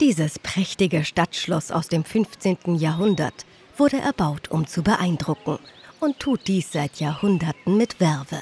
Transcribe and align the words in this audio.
Dieses 0.00 0.38
prächtige 0.38 1.04
Stadtschloss 1.04 1.72
aus 1.72 1.88
dem 1.88 2.04
15. 2.04 2.76
Jahrhundert 2.76 3.44
wurde 3.76 3.98
erbaut, 3.98 4.48
um 4.48 4.64
zu 4.64 4.82
beeindrucken 4.82 5.58
und 5.98 6.20
tut 6.20 6.46
dies 6.46 6.70
seit 6.70 7.00
Jahrhunderten 7.00 7.76
mit 7.76 7.98
Werbe. 7.98 8.40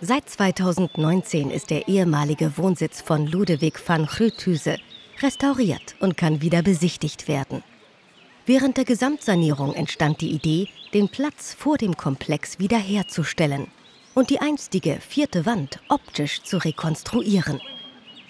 Seit 0.00 0.30
2019 0.30 1.50
ist 1.50 1.68
der 1.68 1.88
ehemalige 1.88 2.56
Wohnsitz 2.56 3.02
von 3.02 3.26
Ludewig 3.26 3.74
van 3.86 4.06
Grüthüse 4.06 4.78
restauriert 5.20 5.94
und 6.00 6.16
kann 6.16 6.40
wieder 6.40 6.62
besichtigt 6.62 7.28
werden. 7.28 7.62
Während 8.46 8.78
der 8.78 8.86
Gesamtsanierung 8.86 9.74
entstand 9.74 10.22
die 10.22 10.30
Idee, 10.30 10.68
den 10.94 11.10
Platz 11.10 11.52
vor 11.52 11.76
dem 11.76 11.98
Komplex 11.98 12.58
wiederherzustellen 12.58 13.66
und 14.14 14.30
die 14.30 14.40
einstige 14.40 15.00
vierte 15.06 15.44
Wand 15.44 15.80
optisch 15.88 16.42
zu 16.44 16.56
rekonstruieren. 16.56 17.60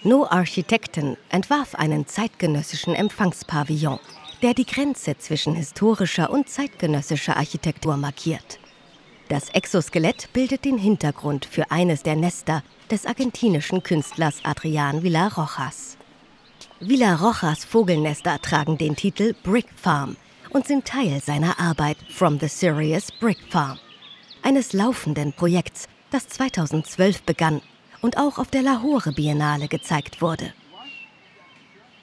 No 0.03 0.25
Architekten 0.25 1.17
entwarf 1.27 1.75
einen 1.75 2.07
zeitgenössischen 2.07 2.95
Empfangspavillon, 2.95 3.99
der 4.41 4.53
die 4.53 4.65
Grenze 4.65 5.17
zwischen 5.17 5.55
historischer 5.55 6.29
und 6.29 6.47
zeitgenössischer 6.47 7.35
Architektur 7.35 7.97
markiert. 7.97 8.59
Das 9.27 9.49
Exoskelett 9.49 10.31
bildet 10.31 10.63
den 10.63 10.77
Hintergrund 10.77 11.45
für 11.45 11.69
eines 11.69 12.01
der 12.01 12.15
Nester 12.15 12.63
des 12.89 13.05
argentinischen 13.05 13.83
Künstlers 13.83 14.39
Adrian 14.43 15.03
Villarrojas. 15.03 15.97
Villarrojas 16.79 17.65
Vogelnester 17.65 18.41
tragen 18.41 18.77
den 18.77 18.95
Titel 18.95 19.35
Brick 19.43 19.67
Farm 19.75 20.15
und 20.51 20.65
sind 20.65 20.85
Teil 20.85 21.21
seiner 21.21 21.59
Arbeit 21.59 21.97
From 22.09 22.39
the 22.39 22.47
Serious 22.47 23.11
Brick 23.11 23.39
Farm, 23.49 23.77
eines 24.43 24.71
laufenden 24.71 25.33
Projekts, 25.33 25.89
das 26.09 26.25
2012 26.29 27.23
begann 27.23 27.61
und 28.01 28.17
auch 28.17 28.37
auf 28.37 28.49
der 28.49 28.61
Lahore 28.61 29.11
Biennale 29.11 29.67
gezeigt 29.67 30.21
wurde. 30.21 30.53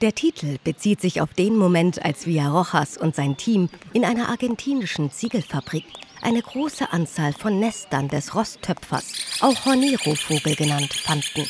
Der 0.01 0.13
Titel 0.13 0.57
bezieht 0.63 1.01
sich 1.01 1.21
auf 1.21 1.33
den 1.33 1.57
Moment, 1.57 2.05
als 2.05 2.27
Villarrojas 2.27 2.97
und 2.97 3.15
sein 3.15 3.35
Team 3.35 3.67
in 3.93 4.05
einer 4.05 4.29
argentinischen 4.29 5.11
Ziegelfabrik 5.11 5.85
eine 6.21 6.41
große 6.41 6.91
Anzahl 6.91 7.33
von 7.33 7.59
Nestern 7.59 8.07
des 8.07 8.35
Rosttöpfers, 8.35 9.39
auch 9.41 9.65
Hornero-Vogel 9.65 10.55
genannt, 10.55 10.93
fanden. 10.93 11.47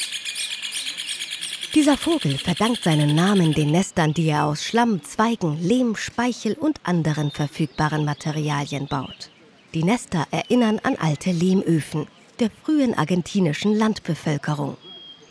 Dieser 1.76 1.98
Vogel 1.98 2.38
verdankt 2.38 2.84
seinen 2.84 3.16
Namen 3.16 3.54
den 3.54 3.72
Nestern, 3.72 4.14
die 4.14 4.28
er 4.28 4.46
aus 4.46 4.64
Schlamm, 4.64 5.04
Zweigen, 5.04 5.62
Lehm, 5.62 5.96
Speichel 5.96 6.54
und 6.54 6.80
anderen 6.84 7.32
verfügbaren 7.32 8.06
Materialien 8.06 8.88
baut. 8.88 9.30
Die 9.74 9.84
Nester 9.84 10.26
erinnern 10.32 10.80
an 10.84 10.96
alte 10.96 11.32
Lehmöfen 11.32 12.08
der 12.40 12.50
frühen 12.50 12.94
argentinischen 12.94 13.76
Landbevölkerung. 13.76 14.78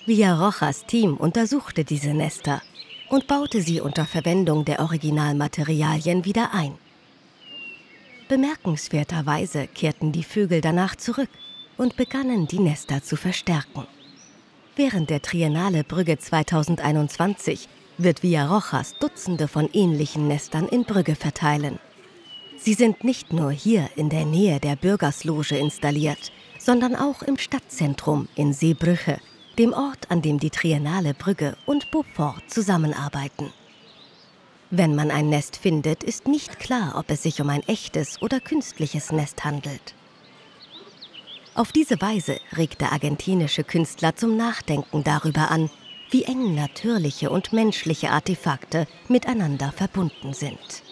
Villarrojas 0.07 0.87
Team 0.87 1.17
untersuchte 1.17 1.85
diese 1.85 2.15
Nester 2.15 2.63
und 3.09 3.27
baute 3.27 3.63
sie 3.63 3.81
unter 3.81 4.05
Verwendung 4.05 4.65
der 4.65 4.81
Originalmaterialien 4.81 6.25
wieder 6.25 6.53
ein. 6.53 6.73
Bemerkenswerterweise 8.29 9.69
kehrten 9.69 10.13
die 10.13 10.25
Vögel 10.25 10.61
danach 10.61 10.97
zurück 10.97 11.31
und 11.77 11.97
begannen 11.97 12.47
die 12.47 12.59
Nester 12.59 13.03
zu 13.03 13.17
verstärken. 13.17 13.87
Während 14.75 15.11
der 15.11 15.23
Triennale 15.23 15.85
Brügge 15.85 16.19
2021 16.19 17.69
wird 17.99 18.23
Villarrojas 18.23 18.99
Dutzende 18.99 19.49
von 19.49 19.71
ähnlichen 19.73 20.29
Nestern 20.29 20.69
in 20.69 20.85
Brügge 20.85 21.15
verteilen. 21.15 21.79
Sie 22.59 22.75
sind 22.75 23.05
nicht 23.05 23.33
nur 23.33 23.53
hier 23.53 23.89
in 23.97 24.11
der 24.11 24.25
Nähe 24.25 24.61
der 24.61 24.77
Bürgersloge 24.77 25.57
installiert, 25.57 26.33
sondern 26.67 26.97
auch 26.97 27.23
im 27.23 27.39
Stadtzentrum 27.39 28.27
in 28.35 28.53
Seebrüche, 28.53 29.21
dem 29.57 29.73
Ort, 29.73 30.11
an 30.11 30.21
dem 30.21 30.41
die 30.41 30.51
Triennale 30.51 31.15
Brügge 31.15 31.57
und 31.65 31.93
Beaufort 31.93 32.43
zusammenarbeiten. 32.49 33.53
Wenn 34.73 34.97
man 34.97 35.13
ein 35.13 35.29
Nest 35.29 35.57
findet, 35.57 36.03
ist 36.03 36.27
nicht 36.27 36.59
klar, 36.59 36.97
ob 36.99 37.09
es 37.09 37.23
sich 37.23 37.41
um 37.41 37.51
ein 37.51 37.63
echtes 37.69 38.21
oder 38.21 38.41
künstliches 38.41 39.13
Nest 39.13 39.45
handelt. 39.45 39.95
Auf 41.55 41.71
diese 41.71 42.01
Weise 42.01 42.41
regt 42.57 42.81
der 42.81 42.91
argentinische 42.91 43.63
Künstler 43.63 44.17
zum 44.17 44.37
Nachdenken 44.37 45.05
darüber 45.05 45.53
an, 45.53 45.71
wie 46.11 46.25
eng 46.25 46.57
natürliche 46.57 47.31
und 47.31 47.53
menschliche 47.53 48.11
Artefakte 48.11 48.89
miteinander 49.07 49.71
verbunden 49.71 50.35
sind. 50.35 50.83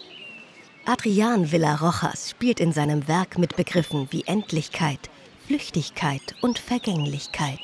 Adrian 0.85 1.51
Villarrojas 1.51 2.29
spielt 2.29 2.61
in 2.61 2.71
seinem 2.71 3.09
Werk 3.09 3.37
mit 3.37 3.57
Begriffen 3.57 4.07
wie 4.11 4.23
Endlichkeit, 4.25 5.09
Flüchtigkeit 5.47 6.33
und 6.41 6.57
Vergänglichkeit. 6.57 7.59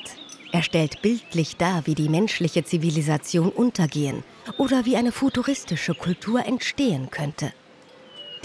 Er 0.52 0.62
stellt 0.62 1.02
bildlich 1.02 1.56
dar, 1.56 1.84
wie 1.86 1.96
die 1.96 2.08
menschliche 2.08 2.62
Zivilisation 2.62 3.48
untergehen 3.48 4.22
oder 4.56 4.84
wie 4.84 4.96
eine 4.96 5.10
futuristische 5.10 5.94
Kultur 5.94 6.46
entstehen 6.46 7.10
könnte. 7.10 7.52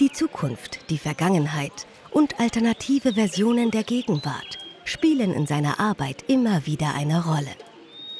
Die 0.00 0.10
Zukunft, 0.10 0.90
die 0.90 0.98
Vergangenheit 0.98 1.86
und 2.10 2.40
alternative 2.40 3.14
Versionen 3.14 3.70
der 3.70 3.84
Gegenwart 3.84 4.58
spielen 4.84 5.32
in 5.32 5.46
seiner 5.46 5.78
Arbeit 5.78 6.24
immer 6.26 6.66
wieder 6.66 6.94
eine 6.94 7.24
Rolle. 7.24 7.54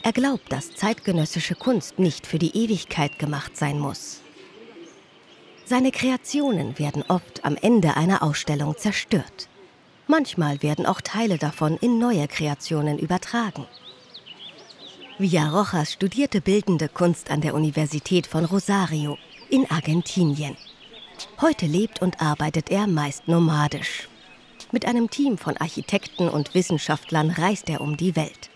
Er 0.04 0.12
glaubt, 0.12 0.52
dass 0.52 0.74
zeitgenössische 0.76 1.56
Kunst 1.56 1.98
nicht 1.98 2.28
für 2.28 2.38
die 2.38 2.56
Ewigkeit 2.56 3.18
gemacht 3.18 3.56
sein 3.56 3.80
muss. 3.80 4.20
Seine 5.64 5.90
Kreationen 5.90 6.78
werden 6.78 7.02
oft 7.08 7.44
am 7.44 7.56
Ende 7.56 7.96
einer 7.96 8.22
Ausstellung 8.22 8.76
zerstört. 8.76 9.48
Manchmal 10.10 10.62
werden 10.62 10.86
auch 10.86 11.02
Teile 11.02 11.36
davon 11.36 11.76
in 11.76 11.98
neue 11.98 12.26
Kreationen 12.28 12.98
übertragen. 12.98 13.66
Villarrojas 15.18 15.92
studierte 15.92 16.40
bildende 16.40 16.88
Kunst 16.88 17.30
an 17.30 17.42
der 17.42 17.54
Universität 17.54 18.26
von 18.26 18.46
Rosario 18.46 19.18
in 19.50 19.70
Argentinien. 19.70 20.56
Heute 21.42 21.66
lebt 21.66 22.00
und 22.00 22.22
arbeitet 22.22 22.70
er 22.70 22.86
meist 22.86 23.28
nomadisch. 23.28 24.08
Mit 24.72 24.86
einem 24.86 25.10
Team 25.10 25.36
von 25.36 25.58
Architekten 25.58 26.30
und 26.30 26.54
Wissenschaftlern 26.54 27.30
reist 27.30 27.68
er 27.68 27.82
um 27.82 27.98
die 27.98 28.16
Welt. 28.16 28.48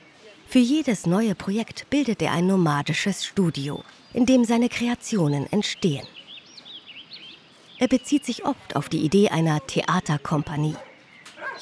Für 0.46 0.58
jedes 0.58 1.06
neue 1.06 1.34
Projekt 1.34 1.90
bildet 1.90 2.22
er 2.22 2.32
ein 2.32 2.46
nomadisches 2.46 3.26
Studio, 3.26 3.84
in 4.14 4.24
dem 4.24 4.44
seine 4.44 4.70
Kreationen 4.70 5.52
entstehen. 5.52 6.06
Er 7.78 7.88
bezieht 7.88 8.24
sich 8.24 8.46
oft 8.46 8.74
auf 8.74 8.88
die 8.88 9.00
Idee 9.00 9.28
einer 9.28 9.66
Theaterkompanie. 9.66 10.76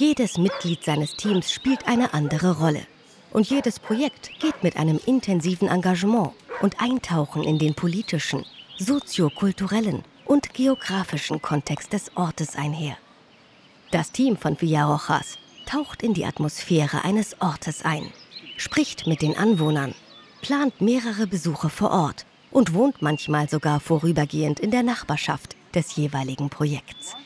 Jedes 0.01 0.39
Mitglied 0.39 0.83
seines 0.83 1.15
Teams 1.15 1.53
spielt 1.53 1.87
eine 1.87 2.15
andere 2.15 2.59
Rolle. 2.59 2.87
Und 3.35 3.51
jedes 3.51 3.79
Projekt 3.79 4.31
geht 4.41 4.63
mit 4.63 4.79
einem 4.79 4.99
intensiven 5.05 5.69
Engagement 5.69 6.33
und 6.63 6.81
Eintauchen 6.81 7.43
in 7.43 7.59
den 7.59 7.75
politischen, 7.75 8.47
soziokulturellen 8.79 10.03
und 10.25 10.55
geografischen 10.55 11.43
Kontext 11.43 11.93
des 11.93 12.17
Ortes 12.17 12.57
einher. 12.57 12.97
Das 13.91 14.11
Team 14.11 14.39
von 14.39 14.59
Villarrojas 14.59 15.37
taucht 15.67 16.03
in 16.03 16.15
die 16.15 16.25
Atmosphäre 16.25 17.05
eines 17.05 17.39
Ortes 17.43 17.85
ein, 17.85 18.11
spricht 18.57 19.07
mit 19.07 19.21
den 19.21 19.37
Anwohnern, 19.37 19.95
plant 20.41 20.81
mehrere 20.81 21.27
Besuche 21.27 21.69
vor 21.69 21.91
Ort 21.91 22.25
und 22.51 22.73
wohnt 22.73 23.03
manchmal 23.03 23.51
sogar 23.51 23.81
vorübergehend 23.81 24.61
in 24.61 24.71
der 24.71 24.83
Nachbarschaft 24.83 25.57
des 25.75 25.95
jeweiligen 25.95 26.49
Projekts. 26.49 27.17